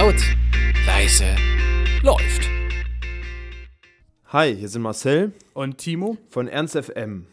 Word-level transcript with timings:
Laut, 0.00 0.14
leise, 0.86 1.26
läuft. 2.02 2.48
Hi, 4.28 4.56
hier 4.56 4.70
sind 4.70 4.80
Marcel 4.80 5.32
Und 5.52 5.76
Timo? 5.76 6.16
von 6.30 6.48
Ernst 6.48 6.74
FM. 6.74 7.26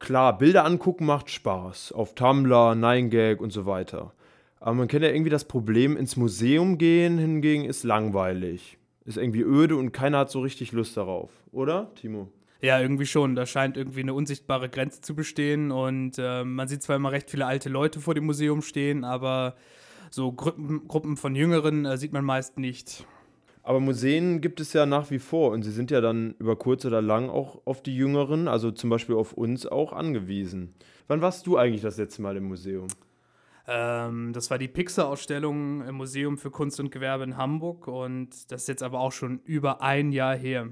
Klar, 0.00 0.36
Bilder 0.36 0.64
angucken 0.64 1.06
macht 1.06 1.30
Spaß. 1.30 1.92
Auf 1.92 2.16
Tumblr, 2.16 2.72
9gag 2.72 3.36
und 3.36 3.52
so 3.52 3.66
weiter. 3.66 4.12
Aber 4.58 4.74
man 4.74 4.88
kennt 4.88 5.04
ja 5.04 5.12
irgendwie 5.12 5.30
das 5.30 5.44
Problem, 5.44 5.96
ins 5.96 6.16
Museum 6.16 6.76
gehen 6.76 7.18
hingegen 7.18 7.66
ist 7.66 7.84
langweilig. 7.84 8.76
Ist 9.04 9.16
irgendwie 9.16 9.42
öde 9.42 9.76
und 9.76 9.92
keiner 9.92 10.18
hat 10.18 10.30
so 10.32 10.40
richtig 10.40 10.72
Lust 10.72 10.96
darauf. 10.96 11.30
Oder, 11.52 11.94
Timo? 11.94 12.32
Ja, 12.62 12.80
irgendwie 12.80 13.06
schon. 13.06 13.36
Da 13.36 13.46
scheint 13.46 13.76
irgendwie 13.76 14.00
eine 14.00 14.14
unsichtbare 14.14 14.70
Grenze 14.70 15.02
zu 15.02 15.14
bestehen. 15.14 15.70
Und 15.70 16.18
äh, 16.18 16.42
man 16.42 16.66
sieht 16.66 16.82
zwar 16.82 16.96
immer 16.96 17.12
recht 17.12 17.30
viele 17.30 17.46
alte 17.46 17.68
Leute 17.68 18.00
vor 18.00 18.16
dem 18.16 18.26
Museum 18.26 18.60
stehen, 18.60 19.04
aber 19.04 19.54
so 20.10 20.32
Gruppen, 20.32 20.86
Gruppen 20.88 21.16
von 21.16 21.34
Jüngeren 21.34 21.84
äh, 21.84 21.96
sieht 21.96 22.12
man 22.12 22.24
meist 22.24 22.58
nicht. 22.58 23.06
Aber 23.62 23.80
Museen 23.80 24.40
gibt 24.40 24.60
es 24.60 24.72
ja 24.72 24.86
nach 24.86 25.10
wie 25.10 25.18
vor 25.18 25.52
und 25.52 25.62
sie 25.62 25.70
sind 25.70 25.90
ja 25.90 26.00
dann 26.00 26.34
über 26.38 26.56
kurz 26.56 26.84
oder 26.84 27.02
lang 27.02 27.28
auch 27.28 27.60
auf 27.66 27.82
die 27.82 27.94
Jüngeren, 27.94 28.48
also 28.48 28.70
zum 28.70 28.90
Beispiel 28.90 29.14
auf 29.14 29.32
uns 29.32 29.66
auch 29.66 29.92
angewiesen. 29.92 30.74
Wann 31.08 31.20
warst 31.20 31.46
du 31.46 31.56
eigentlich 31.56 31.82
das 31.82 31.98
letzte 31.98 32.22
Mal 32.22 32.36
im 32.36 32.44
Museum? 32.44 32.88
Ähm, 33.66 34.32
das 34.32 34.50
war 34.50 34.58
die 34.58 34.68
Pixar-Ausstellung 34.68 35.86
im 35.86 35.94
Museum 35.94 36.38
für 36.38 36.50
Kunst 36.50 36.80
und 36.80 36.90
Gewerbe 36.90 37.24
in 37.24 37.36
Hamburg 37.36 37.86
und 37.86 38.50
das 38.50 38.62
ist 38.62 38.68
jetzt 38.68 38.82
aber 38.82 39.00
auch 39.00 39.12
schon 39.12 39.40
über 39.44 39.82
ein 39.82 40.10
Jahr 40.12 40.36
her. 40.36 40.68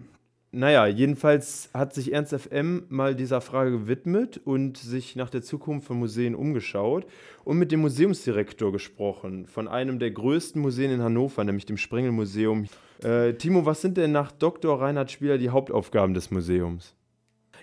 Naja, 0.50 0.86
jedenfalls 0.86 1.68
hat 1.74 1.92
sich 1.92 2.12
Ernst 2.14 2.34
FM 2.34 2.84
mal 2.88 3.14
dieser 3.14 3.42
Frage 3.42 3.70
gewidmet 3.72 4.40
und 4.42 4.78
sich 4.78 5.14
nach 5.14 5.28
der 5.28 5.42
Zukunft 5.42 5.86
von 5.86 5.98
Museen 5.98 6.34
umgeschaut 6.34 7.04
und 7.44 7.58
mit 7.58 7.70
dem 7.70 7.80
Museumsdirektor 7.80 8.72
gesprochen, 8.72 9.46
von 9.46 9.68
einem 9.68 9.98
der 9.98 10.10
größten 10.10 10.60
Museen 10.60 10.90
in 10.90 11.02
Hannover, 11.02 11.44
nämlich 11.44 11.66
dem 11.66 11.76
Sprengelmuseum. 11.76 12.66
Äh, 13.02 13.34
Timo, 13.34 13.66
was 13.66 13.82
sind 13.82 13.98
denn 13.98 14.12
nach 14.12 14.32
Dr. 14.32 14.80
Reinhard 14.80 15.10
Spieler 15.10 15.36
die 15.36 15.50
Hauptaufgaben 15.50 16.14
des 16.14 16.30
Museums? 16.30 16.94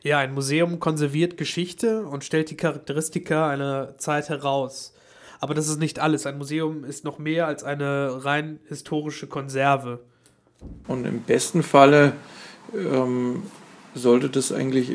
Ja, 0.03 0.19
ein 0.19 0.35
Museum 0.35 0.79
konserviert 0.79 1.37
Geschichte 1.37 2.05
und 2.05 2.23
stellt 2.23 2.51
die 2.51 2.57
Charakteristika 2.57 3.49
einer 3.49 3.97
Zeit 3.97 4.29
heraus. 4.29 4.93
Aber 5.39 5.55
das 5.55 5.67
ist 5.67 5.79
nicht 5.79 5.97
alles. 5.97 6.27
Ein 6.27 6.37
Museum 6.37 6.83
ist 6.83 7.03
noch 7.03 7.17
mehr 7.17 7.47
als 7.47 7.63
eine 7.63 8.23
rein 8.23 8.59
historische 8.67 9.25
Konserve. 9.25 10.01
Und 10.87 11.05
im 11.07 11.21
besten 11.21 11.63
Falle 11.63 12.13
ähm, 12.73 13.43
sollte 13.93 14.29
das 14.29 14.51
eigentlich 14.51 14.91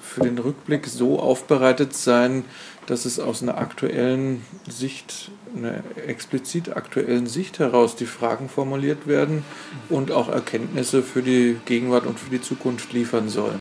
für 0.00 0.22
den 0.22 0.38
Rückblick 0.38 0.86
so 0.86 1.20
aufbereitet 1.20 1.94
sein, 1.94 2.44
dass 2.86 3.04
es 3.04 3.20
aus 3.20 3.42
einer 3.42 3.58
aktuellen 3.58 4.42
Sicht, 4.68 5.30
einer 5.56 5.82
explizit 6.06 6.76
aktuellen 6.76 7.26
Sicht 7.26 7.58
heraus 7.60 7.94
die 7.94 8.06
Fragen 8.06 8.48
formuliert 8.48 9.06
werden 9.06 9.44
und 9.88 10.10
auch 10.10 10.28
Erkenntnisse 10.28 11.02
für 11.02 11.22
die 11.22 11.56
Gegenwart 11.64 12.06
und 12.06 12.18
für 12.18 12.30
die 12.30 12.40
Zukunft 12.40 12.92
liefern 12.92 13.28
sollen. 13.28 13.60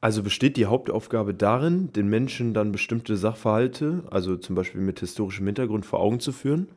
Also 0.00 0.22
besteht 0.22 0.56
die 0.56 0.66
Hauptaufgabe 0.66 1.34
darin, 1.34 1.92
den 1.92 2.08
Menschen 2.08 2.54
dann 2.54 2.72
bestimmte 2.72 3.16
Sachverhalte, 3.16 4.02
also 4.10 4.36
zum 4.36 4.56
Beispiel 4.56 4.80
mit 4.80 5.00
historischem 5.00 5.46
Hintergrund, 5.46 5.84
vor 5.84 6.00
Augen 6.00 6.20
zu 6.20 6.32
führen? 6.32 6.68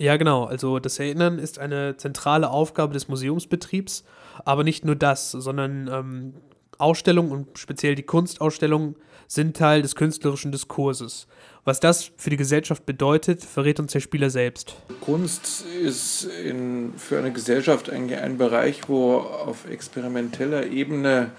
Ja, 0.00 0.16
genau. 0.16 0.44
Also 0.44 0.78
das 0.78 0.98
Erinnern 0.98 1.38
ist 1.38 1.58
eine 1.58 1.94
zentrale 1.98 2.48
Aufgabe 2.48 2.94
des 2.94 3.08
Museumsbetriebs, 3.08 4.02
aber 4.46 4.64
nicht 4.64 4.82
nur 4.82 4.96
das, 4.96 5.30
sondern 5.30 5.90
ähm, 5.92 6.32
Ausstellungen 6.78 7.30
und 7.30 7.58
speziell 7.58 7.96
die 7.96 8.02
Kunstausstellungen 8.02 8.96
sind 9.26 9.58
Teil 9.58 9.82
des 9.82 9.96
künstlerischen 9.96 10.52
Diskurses. 10.52 11.26
Was 11.64 11.80
das 11.80 12.12
für 12.16 12.30
die 12.30 12.38
Gesellschaft 12.38 12.86
bedeutet, 12.86 13.44
verrät 13.44 13.78
uns 13.78 13.92
der 13.92 14.00
Spieler 14.00 14.30
selbst. 14.30 14.74
Kunst 15.02 15.66
ist 15.66 16.24
in, 16.24 16.94
für 16.96 17.18
eine 17.18 17.30
Gesellschaft 17.30 17.90
eigentlich 17.90 18.18
ein 18.20 18.38
Bereich, 18.38 18.88
wo 18.88 19.16
auf 19.18 19.68
experimenteller 19.70 20.68
Ebene 20.68 21.30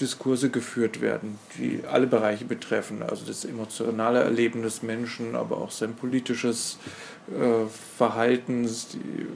Diskurse 0.00 0.50
geführt 0.50 1.00
werden, 1.00 1.38
die 1.58 1.80
alle 1.90 2.06
Bereiche 2.06 2.44
betreffen. 2.44 3.02
Also 3.02 3.24
das 3.26 3.44
emotionale 3.44 4.20
Erleben 4.20 4.62
des 4.62 4.82
Menschen, 4.82 5.36
aber 5.36 5.58
auch 5.58 5.70
sein 5.70 5.94
politisches 5.94 6.78
äh, 7.28 7.66
Verhalten. 7.96 8.64
Die 8.64 9.26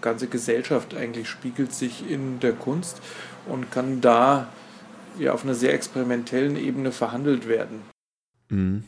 ganze 0.00 0.26
Gesellschaft 0.26 0.94
eigentlich 0.94 1.28
spiegelt 1.28 1.72
sich 1.72 2.08
in 2.08 2.40
der 2.40 2.52
Kunst 2.52 3.00
und 3.46 3.70
kann 3.70 4.00
da 4.00 4.48
ja 5.18 5.32
auf 5.32 5.44
einer 5.44 5.54
sehr 5.54 5.74
experimentellen 5.74 6.56
Ebene 6.56 6.92
verhandelt 6.92 7.48
werden. 7.48 7.82
Mhm. 8.48 8.84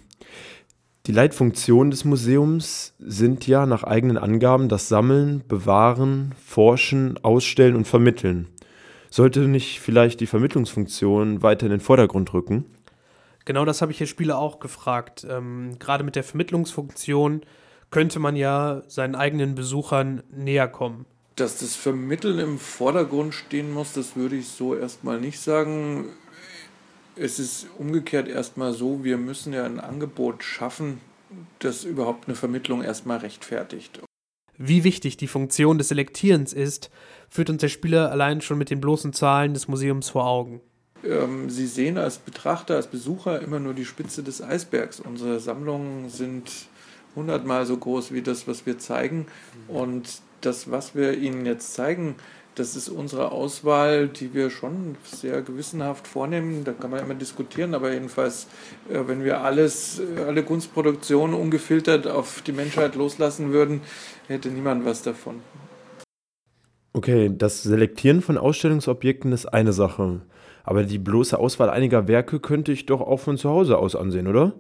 Die 1.07 1.13
Leitfunktionen 1.13 1.93
des 1.93 2.05
Museums 2.05 2.95
sind 2.99 3.47
ja 3.47 3.65
nach 3.65 3.85
eigenen 3.85 4.19
Angaben 4.19 4.69
das 4.69 4.89
Sammeln, 4.89 5.45
Bewahren, 5.47 6.35
Forschen, 6.45 7.17
Ausstellen 7.23 7.77
und 7.77 7.87
Vermitteln. 7.87 8.49
Sollte 9.17 9.49
nicht 9.49 9.81
vielleicht 9.81 10.21
die 10.21 10.27
Vermittlungsfunktion 10.27 11.43
weiter 11.43 11.65
in 11.65 11.71
den 11.71 11.81
Vordergrund 11.81 12.35
rücken? 12.35 12.67
Genau 13.47 13.65
das 13.65 13.81
habe 13.81 13.91
ich 13.91 13.97
hier 13.97 14.07
Spieler 14.07 14.37
auch 14.37 14.61
gefragt. 14.61 15.27
Ähm, 15.27 15.79
gerade 15.79 16.05
mit 16.05 16.17
der 16.17 16.23
Vermittlungsfunktion 16.23 17.41
könnte 17.91 18.19
man 18.19 18.37
ja 18.37 18.83
seinen 18.89 19.15
eigenen 19.15 19.55
Besuchern 19.55 20.23
näher 20.31 20.69
kommen. 20.69 21.07
Dass 21.37 21.61
das 21.61 21.77
Vermitteln 21.77 22.39
im 22.39 22.59
Vordergrund 22.59 23.33
stehen 23.33 23.73
muss, 23.73 23.95
das 23.95 24.17
würde 24.17 24.37
ich 24.37 24.49
so 24.49 24.75
erstmal 24.75 25.19
nicht 25.19 25.41
sagen. 25.41 26.11
Es 27.15 27.39
ist 27.39 27.69
umgekehrt 27.79 28.29
erstmal 28.29 28.75
so, 28.75 29.03
wir 29.03 29.17
müssen 29.17 29.55
ja 29.55 29.65
ein 29.65 29.81
Angebot 29.81 30.45
schaffen, 30.45 31.01
das 31.61 31.85
überhaupt 31.85 32.29
eine 32.29 32.37
Vermittlung 32.37 32.83
erstmal 32.83 33.17
rechtfertigt. 33.17 33.99
Wie 34.59 34.85
wichtig 34.85 35.17
die 35.17 35.27
Funktion 35.27 35.79
des 35.79 35.89
Selektierens 35.89 36.53
ist, 36.53 36.91
führt 37.29 37.51
uns 37.51 37.61
der 37.61 37.69
Spieler 37.69 38.11
allein 38.11 38.41
schon 38.41 38.59
mit 38.59 38.71
den 38.71 38.81
bloßen 38.81 39.13
Zahlen 39.13 39.55
des 39.55 39.69
Museums 39.69 40.09
vor 40.09 40.27
Augen. 40.27 40.61
Ähm, 41.05 41.51
Sie 41.51 41.67
sehen 41.67 41.99
als 41.99 42.19
Betrachter, 42.19 42.77
als 42.77 42.87
Besucher 42.87 43.41
immer 43.43 43.59
nur 43.59 43.75
die 43.75 43.85
Spitze 43.85 44.23
des 44.23 44.43
Eisbergs. 44.43 45.01
Unsere 45.01 45.41
Sammlungen 45.41 46.09
sind 46.09 46.51
hundertmal 47.15 47.67
so 47.67 47.77
groß 47.77 48.13
wie 48.13 48.23
das, 48.23 48.47
was 48.47 48.67
wir 48.67 48.79
zeigen. 48.79 49.27
Und 49.69 50.21
das, 50.41 50.71
was 50.71 50.95
wir 50.95 51.19
Ihnen 51.19 51.47
jetzt 51.47 51.75
zeigen, 51.75 52.17
das 52.57 52.75
ist 52.75 52.89
unsere 52.89 53.33
Auswahl, 53.33 54.09
die 54.09 54.33
wir 54.33 54.49
schon 54.49 54.97
sehr 55.05 55.43
gewissenhaft 55.43 56.09
vornehmen. 56.09 56.65
Da 56.65 56.73
kann 56.73 56.91
man 56.91 57.01
immer 57.01 57.15
diskutieren, 57.15 57.75
aber 57.75 57.93
jedenfalls, 57.93 58.49
äh, 58.91 59.01
wenn 59.07 59.23
wir 59.23 59.43
alles, 59.43 60.01
äh, 60.01 60.23
alle 60.23 60.43
Kunstproduktionen 60.43 61.37
ungefiltert 61.37 62.07
auf 62.07 62.41
die 62.43 62.53
Menschheit 62.53 62.95
loslassen 62.95 63.53
würden, 63.53 63.83
hätte 64.27 64.49
niemand 64.49 64.87
was 64.87 65.03
davon. 65.03 65.37
Okay, 66.95 67.31
das 67.37 67.63
Selektieren 67.63 68.23
von 68.23 68.39
Ausstellungsobjekten 68.39 69.33
ist 69.33 69.45
eine 69.47 69.75
Sache. 69.75 70.23
Aber 70.65 70.83
die 70.83 70.99
bloße 70.99 71.39
Auswahl 71.39 71.69
einiger 71.69 72.09
Werke 72.09 72.41
könnte 72.41 72.73
ich 72.73 72.87
doch 72.87 73.03
auch 73.03 73.21
von 73.21 73.37
zu 73.37 73.51
Hause 73.51 73.77
aus 73.77 73.95
ansehen, 73.95 74.27
oder? 74.27 74.55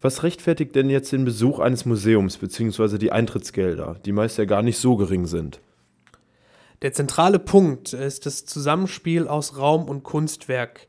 Was 0.00 0.22
rechtfertigt 0.22 0.74
denn 0.74 0.88
jetzt 0.88 1.12
den 1.12 1.26
Besuch 1.26 1.58
eines 1.58 1.84
Museums 1.84 2.38
bzw. 2.38 2.96
die 2.96 3.12
Eintrittsgelder, 3.12 3.96
die 4.04 4.12
meist 4.12 4.38
ja 4.38 4.46
gar 4.46 4.62
nicht 4.62 4.78
so 4.78 4.96
gering 4.96 5.26
sind? 5.26 5.60
Der 6.82 6.92
zentrale 6.92 7.38
Punkt 7.38 7.92
ist 7.92 8.26
das 8.26 8.44
Zusammenspiel 8.44 9.28
aus 9.28 9.56
Raum 9.56 9.88
und 9.88 10.02
Kunstwerk. 10.02 10.86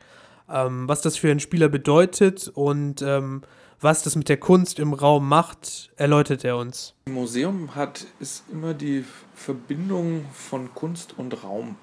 Ähm, 0.49 0.87
was 0.87 1.01
das 1.01 1.17
für 1.17 1.29
einen 1.29 1.39
Spieler 1.39 1.69
bedeutet 1.69 2.51
und 2.53 3.01
ähm, 3.01 3.41
was 3.79 4.01
das 4.03 4.15
mit 4.15 4.27
der 4.27 4.37
Kunst 4.37 4.79
im 4.79 4.93
Raum 4.93 5.27
macht, 5.27 5.91
erläutert 5.97 6.43
er 6.43 6.57
uns. 6.57 6.93
Im 7.05 7.13
Museum 7.13 7.75
hat 7.75 8.05
ist 8.19 8.43
immer 8.51 8.73
die 8.73 9.05
Verbindung 9.35 10.25
von 10.33 10.73
Kunst 10.73 11.13
und 11.17 11.43
Raum. 11.43 11.75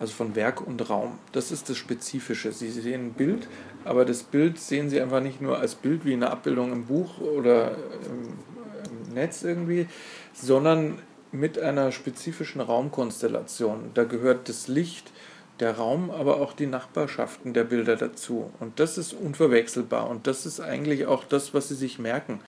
Also 0.00 0.12
von 0.12 0.34
Werk 0.34 0.60
und 0.60 0.90
Raum. 0.90 1.18
Das 1.30 1.52
ist 1.52 1.70
das 1.70 1.76
Spezifische. 1.76 2.50
Sie 2.50 2.68
sehen 2.68 3.06
ein 3.06 3.12
Bild, 3.12 3.46
aber 3.84 4.04
das 4.04 4.24
Bild 4.24 4.58
sehen 4.58 4.90
Sie 4.90 5.00
einfach 5.00 5.20
nicht 5.20 5.40
nur 5.40 5.58
als 5.58 5.76
Bild 5.76 6.04
wie 6.04 6.14
eine 6.14 6.30
Abbildung 6.30 6.72
im 6.72 6.86
Buch 6.86 7.20
oder 7.20 7.76
im, 8.10 9.06
im 9.06 9.14
Netz 9.14 9.44
irgendwie, 9.44 9.86
sondern 10.32 10.98
mit 11.34 11.58
einer 11.58 11.92
spezifischen 11.92 12.60
Raumkonstellation. 12.60 13.90
Da 13.94 14.04
gehört 14.04 14.48
das 14.48 14.68
Licht, 14.68 15.12
der 15.60 15.76
Raum, 15.76 16.10
aber 16.10 16.40
auch 16.40 16.52
die 16.52 16.66
Nachbarschaften 16.66 17.52
der 17.52 17.64
Bilder 17.64 17.96
dazu. 17.96 18.50
Und 18.60 18.80
das 18.80 18.98
ist 18.98 19.12
unverwechselbar. 19.12 20.08
Und 20.08 20.26
das 20.26 20.46
ist 20.46 20.60
eigentlich 20.60 21.06
auch 21.06 21.24
das, 21.24 21.54
was 21.54 21.68
Sie 21.68 21.74
sich 21.74 21.98
merken. 21.98 22.40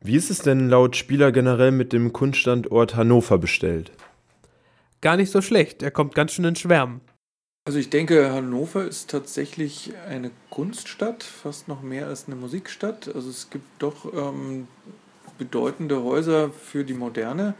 Wie 0.00 0.16
ist 0.16 0.30
es 0.30 0.40
denn 0.40 0.68
laut 0.68 0.96
Spieler 0.96 1.30
generell 1.30 1.70
mit 1.70 1.92
dem 1.92 2.12
Kunststandort 2.12 2.96
Hannover 2.96 3.38
bestellt? 3.38 3.92
Gar 5.00 5.16
nicht 5.16 5.30
so 5.30 5.40
schlecht, 5.40 5.82
er 5.82 5.90
kommt 5.90 6.14
ganz 6.14 6.32
schön 6.32 6.44
in 6.44 6.56
Schwärmen. 6.56 7.00
Also 7.64 7.78
ich 7.78 7.90
denke, 7.90 8.32
Hannover 8.32 8.84
ist 8.84 9.10
tatsächlich 9.10 9.92
eine 10.08 10.32
Kunststadt, 10.50 11.22
fast 11.22 11.68
noch 11.68 11.82
mehr 11.82 12.08
als 12.08 12.26
eine 12.26 12.34
Musikstadt. 12.34 13.14
Also 13.14 13.30
es 13.30 13.50
gibt 13.50 13.66
doch 13.78 14.12
ähm, 14.12 14.66
bedeutende 15.42 16.04
Häuser 16.04 16.50
für 16.50 16.84
die 16.84 16.94
Moderne. 16.94 17.54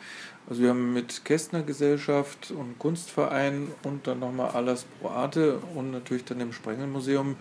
Also 0.49 0.63
wir 0.63 0.71
haben 0.71 0.93
mit 0.93 1.25
Kästner 1.25 1.63
Gesellschaft 1.63 2.53
und 2.53 2.79
Kunstverein 2.79 3.69
und 3.83 4.07
dann 4.07 4.21
nochmal 4.21 4.51
Alas 4.51 4.85
Pro 4.85 5.09
Arte 5.09 5.59
und 5.75 5.91
natürlich 5.91 6.25
dann 6.25 6.39
dem 6.39 6.53
Sprengelmuseum 6.53 7.37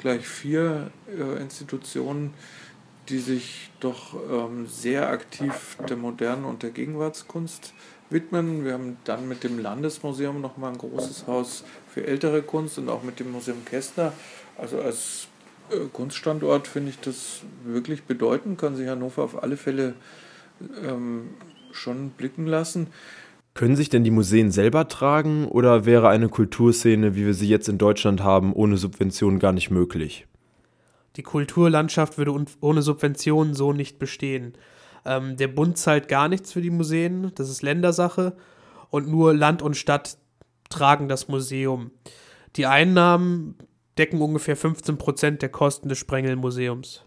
gleich 0.00 0.26
vier 0.26 0.90
äh, 1.08 1.40
Institutionen, 1.40 2.34
die 3.08 3.20
sich 3.20 3.70
doch 3.78 4.14
ähm, 4.28 4.66
sehr 4.66 5.08
aktiv 5.08 5.76
der 5.88 5.96
modernen 5.96 6.44
und 6.44 6.64
der 6.64 6.70
Gegenwartskunst 6.70 7.72
widmen. 8.10 8.64
Wir 8.64 8.72
haben 8.72 8.96
dann 9.04 9.28
mit 9.28 9.44
dem 9.44 9.60
Landesmuseum 9.60 10.40
nochmal 10.40 10.72
ein 10.72 10.78
großes 10.78 11.28
Haus 11.28 11.62
für 11.94 12.04
ältere 12.04 12.42
Kunst 12.42 12.78
und 12.78 12.88
auch 12.88 13.04
mit 13.04 13.20
dem 13.20 13.30
Museum 13.30 13.64
Kästner. 13.64 14.12
Also 14.58 14.80
als 14.80 15.28
Kunststandort 15.92 16.68
finde 16.68 16.90
ich 16.90 17.00
das 17.00 17.42
wirklich 17.64 18.04
bedeutend, 18.04 18.58
kann 18.58 18.76
sich 18.76 18.88
Hannover 18.88 19.24
auf 19.24 19.42
alle 19.42 19.56
Fälle 19.56 19.94
ähm, 20.84 21.30
schon 21.72 22.10
blicken 22.10 22.46
lassen. 22.46 22.88
Können 23.54 23.76
sich 23.76 23.88
denn 23.88 24.04
die 24.04 24.10
Museen 24.10 24.50
selber 24.50 24.86
tragen 24.86 25.48
oder 25.48 25.86
wäre 25.86 26.08
eine 26.08 26.28
Kulturszene, 26.28 27.14
wie 27.14 27.24
wir 27.24 27.34
sie 27.34 27.48
jetzt 27.48 27.68
in 27.68 27.78
Deutschland 27.78 28.22
haben, 28.22 28.52
ohne 28.52 28.76
Subventionen 28.76 29.38
gar 29.38 29.52
nicht 29.52 29.70
möglich? 29.70 30.26
Die 31.16 31.22
Kulturlandschaft 31.22 32.18
würde 32.18 32.44
ohne 32.60 32.82
Subventionen 32.82 33.54
so 33.54 33.72
nicht 33.72 33.98
bestehen. 33.98 34.52
Ähm, 35.06 35.36
der 35.38 35.48
Bund 35.48 35.78
zahlt 35.78 36.08
gar 36.08 36.28
nichts 36.28 36.52
für 36.52 36.60
die 36.60 36.70
Museen, 36.70 37.32
das 37.34 37.48
ist 37.48 37.62
Ländersache. 37.62 38.36
Und 38.90 39.08
nur 39.08 39.34
Land 39.34 39.62
und 39.62 39.76
Stadt 39.76 40.18
tragen 40.68 41.08
das 41.08 41.28
Museum. 41.28 41.90
Die 42.56 42.66
Einnahmen 42.66 43.56
decken 43.98 44.20
ungefähr 44.20 44.56
15 44.56 44.98
Prozent 44.98 45.42
der 45.42 45.48
Kosten 45.48 45.88
des 45.88 45.98
Sprengelmuseums. 45.98 47.02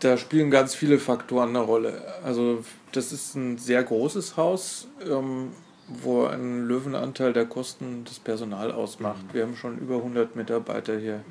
Da 0.00 0.18
spielen 0.18 0.50
ganz 0.50 0.74
viele 0.74 0.98
Faktoren 0.98 1.50
eine 1.50 1.60
Rolle. 1.60 2.02
Also 2.22 2.64
das 2.92 3.12
ist 3.12 3.34
ein 3.34 3.58
sehr 3.58 3.82
großes 3.82 4.36
Haus, 4.36 4.88
ähm, 5.08 5.52
wo 5.88 6.24
ein 6.24 6.66
Löwenanteil 6.66 7.32
der 7.32 7.46
Kosten 7.46 8.04
das 8.04 8.18
Personal 8.18 8.72
ausmacht. 8.72 9.22
Mhm. 9.28 9.34
Wir 9.34 9.42
haben 9.44 9.56
schon 9.56 9.78
über 9.78 9.96
100 9.96 10.36
Mitarbeiter 10.36 10.98
hier 10.98 11.24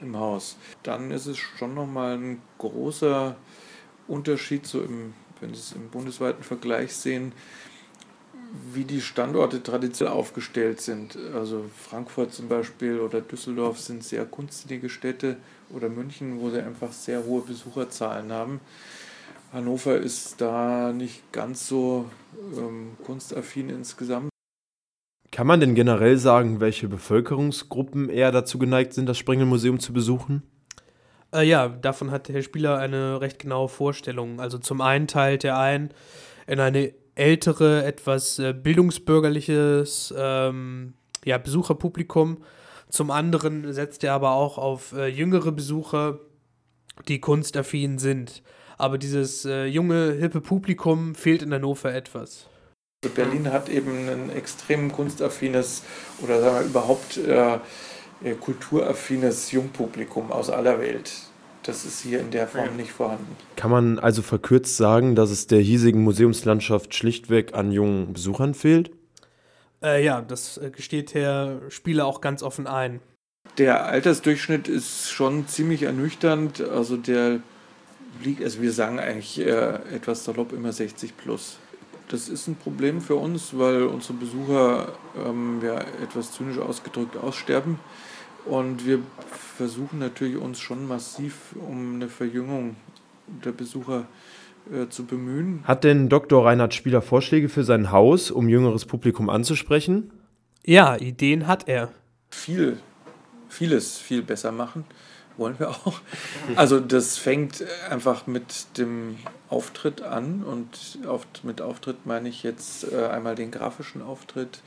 mhm. 0.00 0.06
im 0.06 0.18
Haus. 0.18 0.56
Dann 0.82 1.10
ist 1.10 1.26
es 1.26 1.38
schon 1.38 1.74
nochmal 1.74 2.16
ein 2.16 2.42
großer 2.58 3.36
Unterschied, 4.06 4.66
so 4.66 4.82
im, 4.82 5.14
wenn 5.40 5.54
Sie 5.54 5.60
es 5.60 5.72
im 5.72 5.88
bundesweiten 5.88 6.44
Vergleich 6.44 6.94
sehen, 6.94 7.32
wie 8.72 8.84
die 8.84 9.00
Standorte 9.00 9.62
traditionell 9.62 10.14
aufgestellt 10.14 10.80
sind. 10.80 11.18
Also 11.34 11.64
Frankfurt 11.76 12.32
zum 12.32 12.48
Beispiel 12.48 13.00
oder 13.00 13.20
Düsseldorf 13.20 13.80
sind 13.80 14.04
sehr 14.04 14.24
kunstsinnige 14.26 14.88
Städte 14.88 15.36
oder 15.70 15.88
München, 15.88 16.40
wo 16.40 16.50
sie 16.50 16.62
einfach 16.62 16.92
sehr 16.92 17.24
hohe 17.24 17.42
Besucherzahlen 17.42 18.30
haben. 18.32 18.60
Hannover 19.52 19.96
ist 19.96 20.40
da 20.40 20.92
nicht 20.92 21.32
ganz 21.32 21.68
so 21.68 22.10
ähm, 22.56 22.96
kunstaffin 23.04 23.70
insgesamt. 23.70 24.28
Kann 25.30 25.46
man 25.46 25.60
denn 25.60 25.74
generell 25.74 26.16
sagen, 26.16 26.60
welche 26.60 26.88
Bevölkerungsgruppen 26.88 28.08
eher 28.08 28.30
dazu 28.30 28.58
geneigt 28.58 28.94
sind, 28.94 29.06
das 29.06 29.18
Sprengelmuseum 29.18 29.80
zu 29.80 29.92
besuchen? 29.92 30.42
Äh, 31.32 31.46
ja, 31.46 31.68
davon 31.68 32.12
hat 32.12 32.28
Herr 32.28 32.42
Spieler 32.42 32.78
eine 32.78 33.20
recht 33.20 33.40
genaue 33.40 33.68
Vorstellung. 33.68 34.40
Also 34.40 34.58
zum 34.58 34.80
einen 34.80 35.08
teilt 35.08 35.42
er 35.42 35.58
ein 35.58 35.90
in 36.46 36.60
eine 36.60 36.92
ältere, 37.14 37.84
etwas 37.84 38.38
äh, 38.38 38.52
bildungsbürgerliches 38.52 40.14
ähm, 40.16 40.94
ja, 41.24 41.38
Besucherpublikum. 41.38 42.42
Zum 42.88 43.10
anderen 43.10 43.72
setzt 43.72 44.04
er 44.04 44.14
aber 44.14 44.32
auch 44.32 44.58
auf 44.58 44.92
äh, 44.92 45.06
jüngere 45.06 45.52
Besucher, 45.52 46.20
die 47.08 47.20
kunstaffin 47.20 47.98
sind. 47.98 48.42
Aber 48.78 48.98
dieses 48.98 49.44
äh, 49.44 49.66
junge, 49.66 50.12
hippe 50.12 50.40
Publikum 50.40 51.14
fehlt 51.14 51.42
in 51.42 51.52
Hannover 51.52 51.94
etwas. 51.94 52.46
Also 53.04 53.14
Berlin 53.14 53.52
hat 53.52 53.68
eben 53.68 54.08
ein 54.08 54.30
extrem 54.30 54.90
kunstaffines 54.90 55.82
oder 56.22 56.40
sagen 56.40 56.56
wir 56.58 56.64
überhaupt 56.64 57.16
äh, 57.18 57.58
äh, 58.24 58.34
kulturaffines 58.40 59.52
Jungpublikum 59.52 60.32
aus 60.32 60.50
aller 60.50 60.80
Welt. 60.80 61.12
Das 61.64 61.86
ist 61.86 62.02
hier 62.02 62.20
in 62.20 62.30
der 62.30 62.46
Form 62.46 62.76
nicht 62.76 62.92
vorhanden. 62.92 63.36
Kann 63.56 63.70
man 63.70 63.98
also 63.98 64.20
verkürzt 64.20 64.76
sagen, 64.76 65.14
dass 65.14 65.30
es 65.30 65.46
der 65.46 65.60
hiesigen 65.60 66.02
Museumslandschaft 66.02 66.94
schlichtweg 66.94 67.54
an 67.54 67.72
jungen 67.72 68.12
Besuchern 68.12 68.52
fehlt? 68.52 68.90
Äh, 69.82 70.04
ja, 70.04 70.20
das 70.20 70.58
äh, 70.58 70.70
gesteht 70.70 71.14
Herr 71.14 71.62
Spieler 71.70 72.04
auch 72.04 72.20
ganz 72.20 72.42
offen 72.42 72.66
ein. 72.66 73.00
Der 73.56 73.86
Altersdurchschnitt 73.86 74.68
ist 74.68 75.10
schon 75.10 75.48
ziemlich 75.48 75.84
ernüchternd. 75.84 76.60
Also 76.60 76.98
der 76.98 77.40
liegt, 78.22 78.42
also 78.42 78.60
wir 78.60 78.72
sagen 78.72 78.98
eigentlich 78.98 79.40
äh, 79.40 79.78
etwas 79.94 80.24
salopp 80.24 80.52
immer 80.52 80.72
60 80.72 81.16
plus. 81.16 81.58
Das 82.08 82.28
ist 82.28 82.46
ein 82.46 82.56
Problem 82.56 83.00
für 83.00 83.14
uns, 83.14 83.56
weil 83.56 83.84
unsere 83.84 84.14
Besucher 84.14 84.92
ähm, 85.16 85.60
ja, 85.64 85.78
etwas 86.02 86.32
zynisch 86.32 86.58
ausgedrückt 86.58 87.16
aussterben. 87.16 87.78
Und 88.46 88.86
wir 88.86 89.00
versuchen 89.56 89.98
natürlich 89.98 90.36
uns 90.36 90.60
schon 90.60 90.86
massiv 90.86 91.54
um 91.54 91.94
eine 91.94 92.08
Verjüngung 92.08 92.76
der 93.26 93.52
Besucher 93.52 94.06
äh, 94.72 94.88
zu 94.88 95.04
bemühen. 95.04 95.62
Hat 95.64 95.84
denn 95.84 96.08
Dr. 96.08 96.44
Reinhard 96.44 96.74
Spieler 96.74 97.02
Vorschläge 97.02 97.48
für 97.48 97.64
sein 97.64 97.90
Haus, 97.90 98.30
um 98.30 98.48
jüngeres 98.48 98.84
Publikum 98.84 99.30
anzusprechen? 99.30 100.10
Ja, 100.64 100.96
Ideen 100.96 101.46
hat 101.46 101.68
er. 101.68 101.92
Viel, 102.30 102.78
vieles 103.48 103.98
viel 103.98 104.22
besser 104.22 104.52
machen 104.52 104.84
wollen 105.36 105.58
wir 105.58 105.70
auch. 105.70 106.00
Also 106.56 106.80
das 106.80 107.18
fängt 107.18 107.64
einfach 107.90 108.26
mit 108.26 108.78
dem 108.78 109.16
Auftritt 109.48 110.02
an 110.02 110.42
und 110.44 110.98
mit 111.42 111.60
Auftritt 111.60 112.06
meine 112.06 112.28
ich 112.28 112.42
jetzt 112.42 112.92
äh, 112.92 113.06
einmal 113.06 113.34
den 113.34 113.50
grafischen 113.50 114.02
Auftritt, 114.02 114.62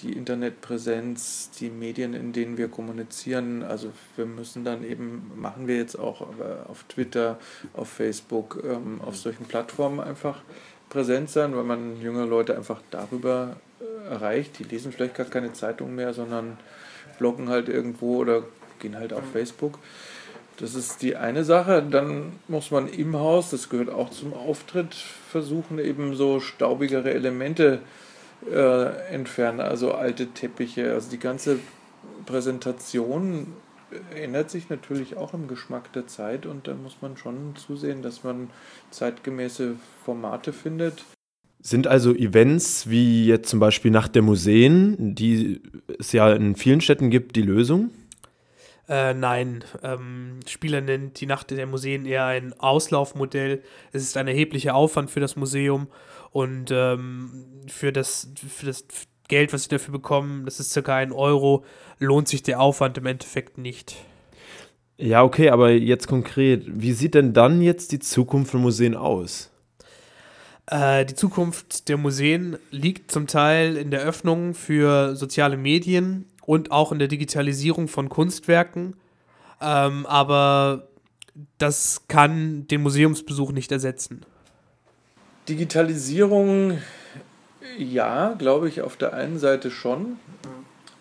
die 0.00 0.12
Internetpräsenz, 0.12 1.50
die 1.58 1.70
Medien, 1.70 2.14
in 2.14 2.32
denen 2.32 2.58
wir 2.58 2.68
kommunizieren. 2.68 3.62
Also 3.62 3.92
wir 4.16 4.26
müssen 4.26 4.64
dann 4.64 4.84
eben, 4.84 5.32
machen 5.36 5.66
wir 5.66 5.76
jetzt 5.76 5.98
auch 5.98 6.26
auf 6.68 6.84
Twitter, 6.84 7.38
auf 7.72 7.88
Facebook, 7.88 8.62
ähm, 8.64 9.00
auf 9.04 9.16
solchen 9.16 9.46
Plattformen 9.46 10.00
einfach 10.00 10.42
präsent 10.90 11.30
sein, 11.30 11.56
weil 11.56 11.64
man 11.64 12.00
junge 12.00 12.24
Leute 12.24 12.56
einfach 12.56 12.80
darüber 12.90 13.56
äh, 13.80 14.10
erreicht. 14.10 14.58
Die 14.58 14.64
lesen 14.64 14.92
vielleicht 14.92 15.14
gar 15.14 15.26
keine 15.26 15.52
Zeitung 15.52 15.94
mehr, 15.94 16.12
sondern 16.12 16.58
bloggen 17.18 17.48
halt 17.48 17.68
irgendwo 17.68 18.18
oder 18.18 18.42
gehen 18.78 18.96
halt 18.96 19.12
auf 19.12 19.24
Facebook. 19.32 19.78
Das 20.58 20.74
ist 20.74 21.02
die 21.02 21.16
eine 21.16 21.44
Sache. 21.44 21.82
Dann 21.82 22.32
muss 22.48 22.70
man 22.70 22.88
im 22.88 23.16
Haus, 23.16 23.50
das 23.50 23.68
gehört 23.68 23.90
auch 23.90 24.10
zum 24.10 24.32
Auftritt, 24.32 24.94
versuchen 24.94 25.78
eben 25.78 26.14
so 26.14 26.40
staubigere 26.40 27.12
Elemente 27.12 27.78
zu 27.78 28.06
äh, 28.50 29.12
entfernen, 29.12 29.60
also 29.60 29.92
alte 29.92 30.28
Teppiche. 30.28 30.92
Also 30.92 31.10
die 31.10 31.18
ganze 31.18 31.58
Präsentation 32.26 33.54
ändert 34.14 34.50
sich 34.50 34.68
natürlich 34.68 35.16
auch 35.16 35.34
im 35.34 35.48
Geschmack 35.48 35.92
der 35.92 36.06
Zeit 36.06 36.46
und 36.46 36.66
da 36.66 36.74
muss 36.74 36.98
man 37.00 37.16
schon 37.16 37.54
zusehen, 37.56 38.02
dass 38.02 38.24
man 38.24 38.50
zeitgemäße 38.90 39.76
Formate 40.04 40.52
findet. 40.52 41.04
Sind 41.60 41.86
also 41.86 42.14
Events 42.14 42.88
wie 42.88 43.26
jetzt 43.26 43.48
zum 43.48 43.60
Beispiel 43.60 43.90
Nacht 43.90 44.14
der 44.14 44.22
Museen, 44.22 45.14
die 45.14 45.60
es 45.98 46.12
ja 46.12 46.32
in 46.32 46.54
vielen 46.54 46.80
Städten 46.80 47.10
gibt, 47.10 47.34
die 47.36 47.42
Lösung? 47.42 47.90
Äh, 48.88 49.14
nein, 49.14 49.64
ähm, 49.82 50.38
Spieler 50.46 50.80
nennt 50.80 51.20
die 51.20 51.26
Nacht 51.26 51.50
der 51.50 51.66
Museen 51.66 52.06
eher 52.06 52.26
ein 52.26 52.52
Auslaufmodell. 52.60 53.62
Es 53.92 54.02
ist 54.02 54.16
ein 54.16 54.28
erheblicher 54.28 54.76
Aufwand 54.76 55.10
für 55.10 55.18
das 55.18 55.34
Museum 55.34 55.88
und 56.36 56.70
ähm, 56.70 57.30
für, 57.66 57.92
das, 57.92 58.28
für 58.46 58.66
das 58.66 58.84
Geld, 59.26 59.54
was 59.54 59.62
sie 59.62 59.68
dafür 59.70 59.92
bekommen, 59.92 60.44
das 60.44 60.60
ist 60.60 60.70
circa 60.70 60.94
ein 60.94 61.10
Euro, 61.10 61.64
lohnt 61.98 62.28
sich 62.28 62.42
der 62.42 62.60
Aufwand 62.60 62.98
im 62.98 63.06
Endeffekt 63.06 63.56
nicht. 63.56 63.96
Ja, 64.98 65.22
okay, 65.22 65.48
aber 65.48 65.70
jetzt 65.70 66.08
konkret, 66.08 66.64
wie 66.66 66.92
sieht 66.92 67.14
denn 67.14 67.32
dann 67.32 67.62
jetzt 67.62 67.90
die 67.90 68.00
Zukunft 68.00 68.50
von 68.50 68.60
Museen 68.60 68.94
aus? 68.94 69.50
Äh, 70.66 71.06
die 71.06 71.14
Zukunft 71.14 71.88
der 71.88 71.96
Museen 71.96 72.58
liegt 72.70 73.10
zum 73.10 73.26
Teil 73.26 73.78
in 73.78 73.90
der 73.90 74.02
Öffnung 74.02 74.52
für 74.52 75.16
soziale 75.16 75.56
Medien 75.56 76.26
und 76.44 76.70
auch 76.70 76.92
in 76.92 76.98
der 76.98 77.08
Digitalisierung 77.08 77.88
von 77.88 78.10
Kunstwerken. 78.10 78.96
Ähm, 79.62 80.04
aber 80.04 80.90
das 81.56 82.08
kann 82.08 82.66
den 82.66 82.82
Museumsbesuch 82.82 83.52
nicht 83.52 83.72
ersetzen. 83.72 84.26
Digitalisierung, 85.48 86.78
ja, 87.78 88.34
glaube 88.34 88.68
ich, 88.68 88.82
auf 88.82 88.96
der 88.96 89.14
einen 89.14 89.38
Seite 89.38 89.70
schon, 89.70 90.18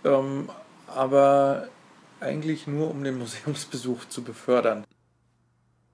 ähm, 0.04 0.50
aber 0.88 1.68
eigentlich 2.20 2.68
nur, 2.68 2.90
um 2.90 3.04
den 3.04 3.18
Museumsbesuch 3.20 4.06
zu 4.06 4.24
befördern. 4.24 4.84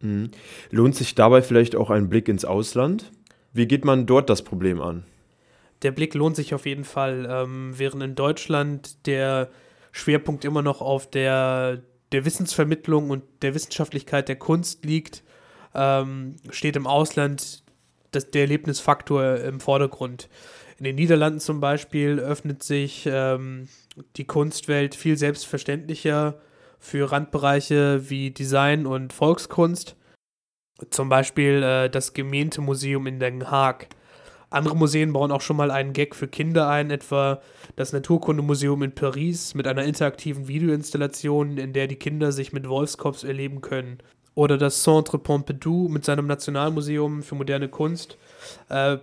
Mhm. 0.01 0.31
Lohnt 0.69 0.95
sich 0.95 1.15
dabei 1.15 1.41
vielleicht 1.41 1.75
auch 1.75 1.89
ein 1.89 2.09
Blick 2.09 2.27
ins 2.27 2.45
Ausland? 2.45 3.11
Wie 3.53 3.67
geht 3.67 3.85
man 3.85 4.05
dort 4.05 4.29
das 4.29 4.43
Problem 4.43 4.81
an? 4.81 5.03
Der 5.81 5.91
Blick 5.91 6.13
lohnt 6.13 6.35
sich 6.35 6.53
auf 6.53 6.65
jeden 6.65 6.85
Fall. 6.85 7.27
Ähm, 7.29 7.73
während 7.77 8.03
in 8.03 8.15
Deutschland 8.15 9.05
der 9.07 9.49
Schwerpunkt 9.91 10.45
immer 10.45 10.61
noch 10.61 10.81
auf 10.81 11.09
der, 11.09 11.81
der 12.11 12.25
Wissensvermittlung 12.25 13.09
und 13.09 13.23
der 13.41 13.55
Wissenschaftlichkeit 13.55 14.29
der 14.29 14.37
Kunst 14.37 14.85
liegt, 14.85 15.23
ähm, 15.73 16.35
steht 16.49 16.75
im 16.75 16.87
Ausland 16.87 17.60
das, 18.11 18.31
der 18.31 18.41
Erlebnisfaktor 18.41 19.37
im 19.37 19.59
Vordergrund. 19.59 20.29
In 20.77 20.85
den 20.85 20.95
Niederlanden 20.95 21.39
zum 21.39 21.59
Beispiel 21.59 22.19
öffnet 22.19 22.63
sich 22.63 23.07
ähm, 23.09 23.67
die 24.17 24.25
Kunstwelt 24.25 24.95
viel 24.95 25.17
selbstverständlicher 25.17 26.39
für 26.79 27.11
Randbereiche 27.11 28.09
wie 28.09 28.31
Design 28.31 28.85
und 28.85 29.13
Volkskunst. 29.13 29.95
Zum 30.89 31.09
Beispiel 31.09 31.61
äh, 31.61 31.89
das 31.89 32.13
Gemeente-Museum 32.13 33.05
in 33.07 33.19
Den 33.19 33.51
Haag. 33.51 33.89
Andere 34.49 34.75
Museen 34.75 35.13
bauen 35.13 35.31
auch 35.31 35.39
schon 35.41 35.55
mal 35.55 35.71
einen 35.71 35.93
Gag 35.93 36.13
für 36.13 36.27
Kinder 36.27 36.67
ein, 36.67 36.91
etwa 36.91 37.41
das 37.77 37.93
Naturkundemuseum 37.93 38.83
in 38.83 38.93
Paris 38.93 39.53
mit 39.53 39.65
einer 39.65 39.83
interaktiven 39.83 40.49
Videoinstallation, 40.49 41.57
in 41.57 41.71
der 41.71 41.87
die 41.87 41.95
Kinder 41.95 42.33
sich 42.33 42.51
mit 42.51 42.67
Wolfskops 42.67 43.23
erleben 43.23 43.61
können. 43.61 43.99
Oder 44.33 44.57
das 44.57 44.83
Centre 44.83 45.19
Pompidou 45.19 45.89
mit 45.89 46.05
seinem 46.05 46.27
Nationalmuseum 46.27 47.21
für 47.21 47.35
moderne 47.35 47.67
Kunst. 47.67 48.17
Äh, 48.69 48.97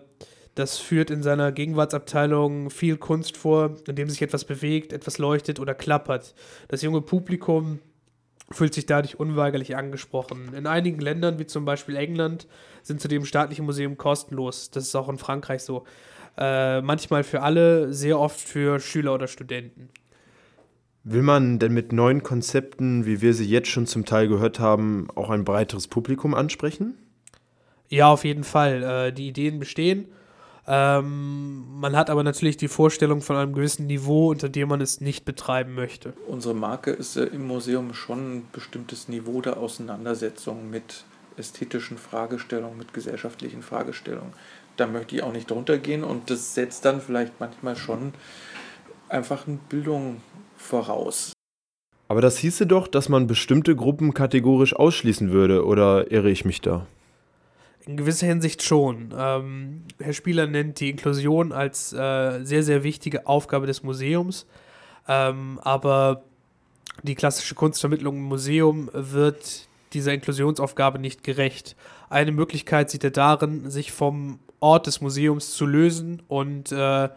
das 0.55 0.79
führt 0.79 1.11
in 1.11 1.23
seiner 1.23 1.53
Gegenwartsabteilung 1.53 2.71
viel 2.71 2.97
Kunst 2.97 3.37
vor, 3.37 3.77
in 3.87 3.95
dem 3.95 4.11
sich 4.11 4.23
etwas 4.23 4.45
bewegt, 4.45 4.93
etwas 4.93 5.19
leuchtet 5.19 5.61
oder 5.61 5.73
klappert. 5.73 6.35
Das 6.67 6.83
junge 6.83 7.01
Publikum 7.01 7.79
fühlt 8.51 8.75
sich 8.75 8.87
dadurch 8.87 9.21
unweigerlich 9.21 9.77
angesprochen. 9.77 10.55
In 10.55 10.67
einigen 10.67 11.01
Ländern, 11.01 11.39
wie 11.39 11.47
zum 11.47 11.65
Beispiel 11.65 11.97
England, 11.97 12.49
sind 12.83 13.01
zudem 13.01 13.25
staatliche 13.25 13.63
Museen 13.63 13.97
kostenlos. 13.97 14.71
Das 14.71 14.85
ist 14.85 14.95
auch 14.97 15.09
in 15.09 15.19
Frankreich 15.19 15.63
so. 15.63 15.85
Äh, 16.37 16.81
manchmal 16.81 17.25
für 17.25 17.43
alle, 17.43 17.93
sehr 17.93 18.19
oft 18.19 18.41
für 18.41 18.81
Schüler 18.81 19.15
oder 19.15 19.29
Studenten. 19.29 19.91
Will 21.11 21.23
man 21.23 21.59
denn 21.59 21.73
mit 21.73 21.93
neuen 21.93 22.23
Konzepten, 22.23 23.07
wie 23.07 23.21
wir 23.21 23.33
sie 23.33 23.47
jetzt 23.47 23.69
schon 23.69 23.87
zum 23.87 24.05
Teil 24.05 24.29
gehört 24.29 24.61
haben, 24.61 25.09
auch 25.15 25.31
ein 25.31 25.45
breiteres 25.45 25.89
Publikum 25.89 26.35
ansprechen? 26.35 26.99
Ja, 27.89 28.09
auf 28.09 28.25
jeden 28.25 28.45
Fall. 28.45 28.83
Äh, 28.83 29.13
die 29.13 29.29
Ideen 29.29 29.59
bestehen 29.59 30.09
ähm, 30.71 31.65
man 31.81 31.97
hat 31.97 32.11
aber 32.11 32.23
natürlich 32.23 32.59
die 32.59 32.69
Vorstellung 32.69 33.23
von 33.23 33.37
einem 33.37 33.55
gewissen 33.55 33.87
Niveau, 33.87 34.31
unter 34.31 34.51
dem 34.51 34.69
man 34.69 34.83
es 34.83 35.01
nicht 35.01 35.25
betreiben 35.25 35.75
möchte. 35.75 36.13
Unsere 36.27 36.55
Marke 36.55 36.91
ist 36.91 37.17
äh, 37.17 37.25
im 37.25 37.47
Museum 37.47 37.95
schon 37.95 38.37
ein 38.37 38.49
bestimmtes 38.53 39.09
Niveau 39.09 39.41
der 39.41 39.57
Auseinandersetzung 39.57 40.69
mit 40.69 41.05
ästhetischen 41.39 41.97
Fragestellungen, 41.97 42.77
mit 42.77 42.93
gesellschaftlichen 42.93 43.63
Fragestellungen. 43.63 44.35
Da 44.77 44.87
möchte 44.87 45.17
ich 45.17 45.23
auch 45.23 45.33
nicht 45.33 45.51
drunter 45.51 45.79
gehen 45.79 46.05
und 46.05 46.29
das 46.29 46.55
setzt 46.55 46.85
dann 46.85 47.01
vielleicht 47.01 47.41
manchmal 47.41 47.75
schon 47.75 48.13
einfach 49.09 49.47
eine 49.47 49.59
Bildung 49.71 50.21
voraus. 50.59 51.33
Aber 52.09 52.21
das 52.21 52.39
hieße 52.39 52.67
doch, 52.67 52.89
dass 52.89 53.09
man 53.09 53.27
bestimmte 53.27 53.77
Gruppen 53.77 54.15
kategorisch 54.15 54.75
ausschließen 54.75 55.31
würde, 55.31 55.65
oder 55.65 56.11
irre 56.11 56.31
ich 56.31 56.45
mich 56.45 56.61
da? 56.61 56.87
In 57.87 57.97
gewisser 57.97 58.27
Hinsicht 58.27 58.63
schon. 58.63 59.15
Ähm, 59.17 59.85
Herr 59.99 60.13
Spieler 60.13 60.47
nennt 60.47 60.81
die 60.81 60.91
Inklusion 60.91 61.53
als 61.53 61.93
äh, 61.93 62.45
sehr, 62.45 62.63
sehr 62.63 62.83
wichtige 62.83 63.27
Aufgabe 63.27 63.67
des 63.67 63.83
Museums. 63.83 64.47
Ähm, 65.07 65.59
aber 65.63 66.23
die 67.03 67.15
klassische 67.15 67.55
Kunstvermittlung 67.55 68.17
im 68.17 68.25
Museum 68.25 68.91
wird 68.93 69.69
dieser 69.93 70.13
Inklusionsaufgabe 70.13 70.99
nicht 70.99 71.25
gerecht. 71.25 71.77
Eine 72.11 72.33
Möglichkeit 72.33 72.91
sieht 72.91 73.05
er 73.05 73.11
darin, 73.11 73.71
sich 73.71 73.93
vom 73.93 74.39
Ort 74.61 74.87
des 74.87 75.01
Museums 75.01 75.55
zu 75.55 75.67
lösen 75.67 76.23
und 76.29 76.73
äh, 76.73 77.09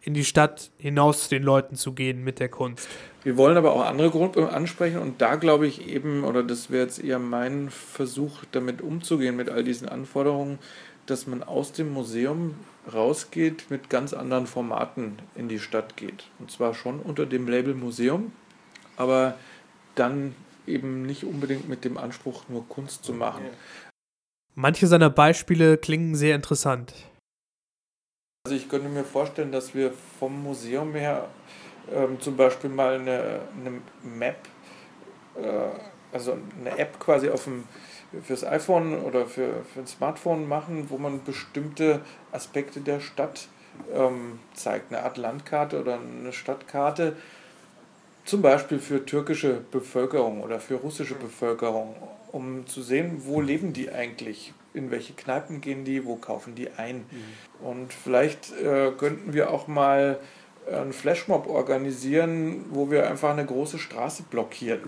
in 0.00 0.14
die 0.14 0.24
Stadt 0.24 0.70
hinaus 0.78 1.24
zu 1.24 1.30
den 1.30 1.42
Leuten 1.42 1.76
zu 1.76 1.92
gehen 1.92 2.24
mit 2.24 2.40
der 2.40 2.48
Kunst. 2.48 2.88
Wir 3.24 3.36
wollen 3.36 3.56
aber 3.56 3.72
auch 3.72 3.84
andere 3.84 4.10
Gruppen 4.10 4.46
ansprechen 4.46 4.98
und 4.98 5.20
da 5.20 5.36
glaube 5.36 5.66
ich 5.66 5.86
eben, 5.88 6.24
oder 6.24 6.42
das 6.42 6.70
wäre 6.70 6.84
jetzt 6.84 7.02
eher 7.02 7.18
mein 7.18 7.70
Versuch, 7.70 8.44
damit 8.52 8.80
umzugehen, 8.80 9.36
mit 9.36 9.50
all 9.50 9.64
diesen 9.64 9.88
Anforderungen, 9.88 10.58
dass 11.06 11.26
man 11.26 11.42
aus 11.42 11.72
dem 11.72 11.92
Museum 11.92 12.54
rausgeht, 12.92 13.70
mit 13.70 13.90
ganz 13.90 14.12
anderen 14.12 14.46
Formaten 14.46 15.18
in 15.34 15.48
die 15.48 15.58
Stadt 15.58 15.96
geht. 15.96 16.24
Und 16.38 16.50
zwar 16.50 16.74
schon 16.74 17.00
unter 17.00 17.26
dem 17.26 17.48
Label 17.48 17.74
Museum, 17.74 18.32
aber 18.96 19.34
dann 19.94 20.34
eben 20.66 21.02
nicht 21.02 21.24
unbedingt 21.24 21.68
mit 21.68 21.84
dem 21.84 21.98
Anspruch, 21.98 22.44
nur 22.48 22.68
Kunst 22.68 23.04
zu 23.04 23.12
machen. 23.12 23.44
Manche 24.54 24.86
seiner 24.86 25.10
Beispiele 25.10 25.78
klingen 25.78 26.14
sehr 26.14 26.34
interessant. 26.34 26.94
Also 28.48 28.56
ich 28.56 28.70
könnte 28.70 28.88
mir 28.88 29.04
vorstellen, 29.04 29.52
dass 29.52 29.74
wir 29.74 29.92
vom 30.18 30.42
Museum 30.42 30.94
her 30.94 31.28
ähm, 31.92 32.18
zum 32.18 32.34
Beispiel 32.34 32.70
mal 32.70 32.94
eine, 32.94 33.40
eine 33.60 33.82
Map, 34.02 34.38
äh, 35.36 35.42
also 36.14 36.38
eine 36.58 36.78
App 36.78 36.98
quasi 36.98 37.28
auf 37.28 37.44
dem, 37.44 37.64
fürs 38.22 38.44
iPhone 38.44 39.02
oder 39.02 39.26
für, 39.26 39.64
für 39.70 39.80
ein 39.80 39.86
Smartphone 39.86 40.48
machen, 40.48 40.86
wo 40.88 40.96
man 40.96 41.22
bestimmte 41.24 42.00
Aspekte 42.32 42.80
der 42.80 43.00
Stadt 43.00 43.48
ähm, 43.92 44.38
zeigt. 44.54 44.94
Eine 44.94 45.02
Art 45.02 45.18
Landkarte 45.18 45.78
oder 45.78 45.98
eine 46.00 46.32
Stadtkarte, 46.32 47.16
zum 48.24 48.40
Beispiel 48.40 48.78
für 48.78 49.04
türkische 49.04 49.60
Bevölkerung 49.70 50.42
oder 50.42 50.58
für 50.58 50.76
russische 50.76 51.16
Bevölkerung, 51.16 51.96
um 52.32 52.66
zu 52.66 52.80
sehen, 52.80 53.20
wo 53.26 53.42
leben 53.42 53.74
die 53.74 53.90
eigentlich, 53.90 54.54
in 54.78 54.90
welche 54.90 55.12
Kneipen 55.12 55.60
gehen 55.60 55.84
die, 55.84 56.04
wo 56.04 56.16
kaufen 56.16 56.54
die 56.54 56.70
ein. 56.70 56.98
Mhm. 56.98 57.66
Und 57.66 57.92
vielleicht 57.92 58.52
äh, 58.52 58.92
könnten 58.92 59.32
wir 59.32 59.50
auch 59.50 59.68
mal 59.68 60.18
einen 60.72 60.92
Flashmob 60.92 61.46
organisieren, 61.48 62.66
wo 62.70 62.90
wir 62.90 63.08
einfach 63.08 63.30
eine 63.30 63.44
große 63.44 63.78
Straße 63.78 64.24
blockieren. 64.24 64.82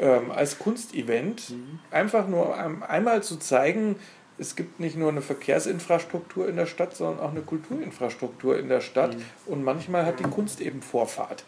ähm, 0.00 0.30
als 0.30 0.58
Kunstevent. 0.58 1.50
Mhm. 1.50 1.80
Einfach 1.90 2.28
nur 2.28 2.56
einmal 2.88 3.22
zu 3.22 3.36
zeigen, 3.36 3.96
es 4.38 4.56
gibt 4.56 4.80
nicht 4.80 4.96
nur 4.96 5.10
eine 5.10 5.20
Verkehrsinfrastruktur 5.20 6.48
in 6.48 6.56
der 6.56 6.66
Stadt, 6.66 6.96
sondern 6.96 7.20
auch 7.20 7.30
eine 7.30 7.42
Kulturinfrastruktur 7.42 8.58
in 8.58 8.68
der 8.68 8.80
Stadt. 8.80 9.14
Mhm. 9.14 9.22
Und 9.46 9.64
manchmal 9.64 10.06
hat 10.06 10.18
die 10.18 10.24
Kunst 10.24 10.60
eben 10.60 10.80
Vorfahrt. 10.80 11.44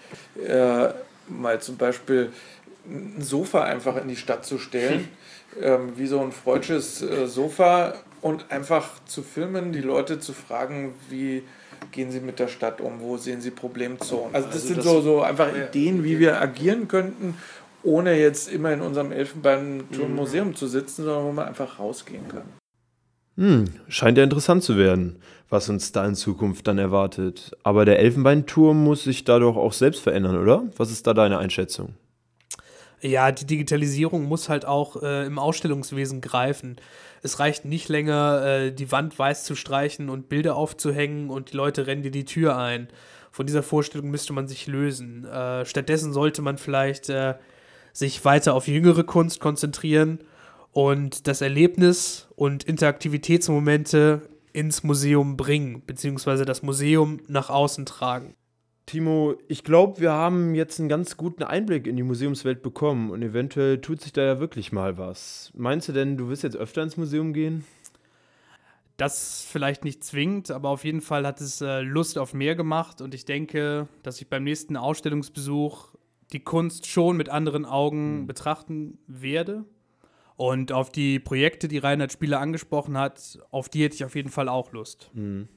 Äh, 0.47 0.89
mal 1.29 1.61
zum 1.61 1.77
Beispiel 1.77 2.33
ein 2.87 3.23
Sofa 3.23 3.65
einfach 3.65 3.97
in 3.97 4.09
die 4.09 4.17
Stadt 4.17 4.45
zu 4.45 4.59
stellen, 4.59 5.09
ähm, 5.61 5.93
wie 5.97 6.07
so 6.07 6.21
ein 6.21 6.33
freudsches 6.33 7.03
äh, 7.03 7.27
Sofa 7.27 7.95
und 8.21 8.51
einfach 8.51 9.05
zu 9.07 9.23
filmen, 9.23 9.73
die 9.73 9.81
Leute 9.81 10.21
zu 10.21 10.33
fragen, 10.33 10.95
wie 11.09 11.43
gehen 11.91 12.11
sie 12.11 12.21
mit 12.21 12.39
der 12.39 12.49
Stadt 12.49 12.81
um, 12.81 13.01
wo 13.01 13.17
sehen 13.17 13.41
sie 13.41 13.51
Problemzonen. 13.51 14.35
Also 14.35 14.47
das 14.47 14.57
also 14.57 14.67
sind 14.69 14.79
das 14.79 14.85
so, 14.85 15.01
so 15.01 15.23
einfach 15.23 15.55
ja, 15.55 15.65
Ideen, 15.67 16.05
wie 16.05 16.19
wir 16.19 16.41
agieren 16.41 16.87
könnten, 16.87 17.35
ohne 17.83 18.19
jetzt 18.19 18.51
immer 18.51 18.73
in 18.73 18.81
unserem 18.81 19.11
Elfenbeinturmmuseum 19.11 20.49
mhm. 20.49 20.55
zu 20.55 20.69
sitzen, 20.69 21.05
sondern 21.05 21.25
wo 21.25 21.33
man 21.33 21.49
einfach 21.49 21.79
rausgehen 21.79 22.29
kann. 22.29 22.45
Hm, 23.37 23.65
scheint 23.89 24.19
ja 24.19 24.25
interessant 24.25 24.63
zu 24.63 24.77
werden, 24.77 25.19
was 25.49 25.69
uns 25.69 25.91
da 25.91 26.07
in 26.07 26.15
Zukunft 26.15 26.69
dann 26.69 26.79
erwartet. 26.79 27.57
Aber 27.63 27.85
der 27.85 27.99
Elfenbeinturm 27.99 28.85
muss 28.85 29.05
sich 29.05 29.25
dadurch 29.25 29.57
auch 29.57 29.73
selbst 29.73 30.01
verändern, 30.01 30.37
oder? 30.37 30.65
Was 30.77 30.91
ist 30.91 31.07
da 31.07 31.15
deine 31.15 31.39
Einschätzung? 31.39 31.95
Ja, 33.03 33.33
die 33.33 33.47
Digitalisierung 33.47 34.25
muss 34.25 34.49
halt 34.49 34.65
auch 34.65 35.03
äh, 35.03 35.27
im 35.27 35.41
Ausstellungswesen 35.41 36.21
greifen. 36.21 36.77
Es 37.21 37.41
reicht 37.41 37.65
nicht 37.65 37.89
länger, 37.89 38.45
äh, 38.45 38.73
die 38.73 38.93
Wand 38.93 39.19
weiß 39.19 39.43
zu 39.43 39.57
streichen 39.57 40.09
und 40.09 40.29
Bilder 40.29 40.55
aufzuhängen 40.55 41.29
und 41.29 41.53
die 41.53 41.57
Leute 41.57 41.89
rennen 41.89 42.03
dir 42.03 42.13
die 42.13 42.25
Tür 42.25 42.57
ein. 42.57 42.89
Von 43.33 43.47
dieser 43.47 43.65
Vorstellung 43.65 44.11
müsste 44.11 44.33
man 44.33 44.47
sich 44.47 44.69
lösen. 44.69 45.25
Äh, 45.25 45.67
stattdessen 45.67 46.13
sollte 46.13 46.43
man 46.43 46.59
vielleicht 46.59 47.09
äh, 47.09 47.35
sich 47.93 48.25
weiter 48.25 48.55
auf 48.55 48.69
jüngere 48.69 49.03
Kunst 49.03 49.41
konzentrieren 49.41 50.21
und 50.71 51.27
das 51.27 51.41
Erlebnis 51.41 52.29
und 52.37 52.63
Interaktivitätsmomente 52.63 54.23
ins 54.53 54.85
Museum 54.85 55.37
bringen, 55.37 55.83
beziehungsweise 55.87 56.45
das 56.45 56.63
Museum 56.63 57.21
nach 57.27 57.51
außen 57.51 57.85
tragen. 57.85 58.37
Timo, 58.87 59.37
ich 59.49 59.63
glaube, 59.63 60.01
wir 60.01 60.13
haben 60.13 60.55
jetzt 60.55 60.81
einen 60.81 60.89
ganz 60.89 61.17
guten 61.17 61.45
Einblick 61.45 61.87
in 61.87 61.97
die 61.97 62.03
Museumswelt 62.03 62.63
bekommen 62.63 63.11
und 63.11 63.23
eventuell 63.23 63.81
tut 63.81 64.01
sich 64.01 64.13
da 64.13 64.23
ja 64.23 64.41
wirklich 64.41 64.73
mal 64.73 64.99
was. 64.99 65.53
Meinst 65.55 65.89
du 65.89 65.93
denn, 65.93 66.17
du 66.17 66.29
wirst 66.29 66.43
jetzt 66.43 66.57
öfter 66.57 66.83
ins 66.83 66.97
Museum 66.97 67.33
gehen? 67.33 67.65
Das 68.97 69.47
vielleicht 69.49 69.85
nicht 69.85 70.05
zwingend, 70.05 70.51
aber 70.51 70.69
auf 70.69 70.85
jeden 70.85 71.01
Fall 71.01 71.27
hat 71.27 71.41
es 71.41 71.61
äh, 71.61 71.81
Lust 71.81 72.19
auf 72.19 72.35
mehr 72.35 72.55
gemacht 72.55 73.01
und 73.01 73.15
ich 73.15 73.25
denke, 73.25 73.89
dass 74.03 74.21
ich 74.21 74.29
beim 74.29 74.45
nächsten 74.45 74.77
Ausstellungsbesuch 74.77 75.95
die 76.33 76.41
Kunst 76.41 76.87
schon 76.87 77.17
mit 77.17 77.29
anderen 77.29 77.65
Augen 77.65 78.23
mhm. 78.23 78.27
betrachten 78.27 78.99
werde. 79.07 79.65
Und 80.37 80.73
auf 80.73 80.91
die 80.91 81.21
Projekte, 81.21 81.69
die 81.69 81.79
Reinhard 81.79 82.13
Spieler 82.13 82.41
angesprochen 82.41 82.99
hat, 82.99 83.39
auf 83.51 83.69
die 83.69 83.85
hätte 83.85 83.95
ich 83.95 84.05
auf 84.05 84.17
jeden 84.17 84.31
Fall 84.31 84.49
auch 84.49 84.73
Lust. 84.73 85.11
Mhm. 85.15 85.49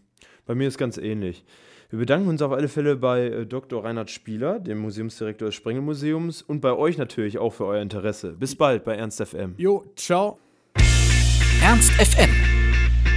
Bei 0.45 0.53
mir 0.53 0.67
ist 0.67 0.77
ganz 0.77 0.97
ähnlich. 0.97 1.43
Wir 1.89 1.99
bedanken 1.99 2.29
uns 2.29 2.41
auf 2.41 2.51
alle 2.51 2.67
Fälle 2.67 2.95
bei 2.95 3.27
äh, 3.27 3.45
Dr. 3.45 3.83
Reinhard 3.83 4.09
Spieler, 4.09 4.59
dem 4.59 4.79
Museumsdirektor 4.79 5.47
des 5.47 5.55
Sprengel-Museums, 5.55 6.41
und 6.41 6.61
bei 6.61 6.73
euch 6.73 6.97
natürlich 6.97 7.37
auch 7.37 7.53
für 7.53 7.65
euer 7.65 7.81
Interesse. 7.81 8.33
Bis 8.33 8.55
bald 8.55 8.83
bei 8.83 8.95
Ernst 8.95 9.21
FM. 9.23 9.53
Jo, 9.57 9.85
ciao. 9.95 10.39
Ernst 11.61 11.91
FM. 11.91 12.31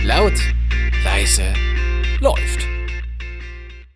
Laut, 0.05 0.35
leise, 1.03 1.45
läuft. 2.21 2.68